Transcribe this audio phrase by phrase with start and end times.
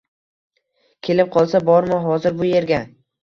[1.07, 2.81] Kelib qolsa bormi hozir bu yerga?!